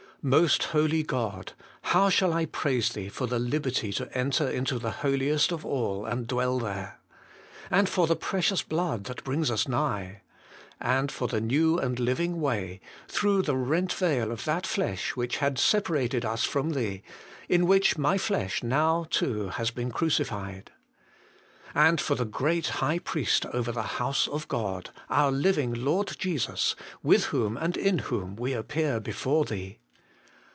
Most 0.23 0.65
Holy 0.65 1.01
God! 1.01 1.53
how 1.81 2.09
shall 2.09 2.31
I 2.31 2.45
praise 2.45 2.89
Thee 2.89 3.09
for 3.09 3.25
the 3.25 3.39
liberty 3.39 3.91
to 3.93 4.15
enter 4.15 4.47
into 4.47 4.77
the 4.77 4.91
Holiest 5.01 5.51
of 5.51 5.65
all, 5.65 6.05
and 6.05 6.27
dwell 6.27 6.59
there? 6.59 6.99
And 7.71 7.89
for 7.89 8.05
the 8.05 8.15
precious 8.15 8.61
Blood, 8.61 9.05
that 9.05 9.23
brings 9.23 9.49
us 9.49 9.67
nigh? 9.67 10.21
And 10.79 11.11
for 11.11 11.27
the 11.27 11.41
new 11.41 11.79
and 11.79 11.99
living 11.99 12.39
way, 12.39 12.81
through 13.07 13.41
THE 13.41 13.55
WAY 13.55 13.79
INTO 13.79 13.97
THE 13.97 14.05
HOLIEST. 14.05 14.29
251 14.29 14.29
the 14.29 14.29
rent 14.29 14.29
veil 14.29 14.31
of 14.55 14.63
tnat 14.63 14.67
flesh 14.67 15.15
which 15.15 15.37
had 15.37 15.57
separated 15.57 16.23
us 16.23 16.43
from 16.43 16.73
Thee, 16.73 17.01
in 17.49 17.65
which 17.65 17.97
my 17.97 18.19
flesh 18.19 18.61
now 18.61 19.07
too 19.09 19.47
has 19.49 19.71
been 19.71 19.89
crucified? 19.89 20.71
And 21.73 21.99
for 21.99 22.13
the 22.13 22.25
Great 22.25 22.69
Priest 23.03 23.47
over 23.47 23.71
the 23.71 23.97
House 23.97 24.27
of 24.27 24.47
God, 24.47 24.91
our 25.09 25.31
Living 25.31 25.73
Lord 25.73 26.15
Jesus, 26.19 26.75
with 27.01 27.23
Whom 27.33 27.57
and 27.57 27.75
in 27.75 27.97
Whom 27.97 28.35
we 28.35 28.53
appear 28.53 28.99
before 28.99 29.45
Thee 29.45 29.79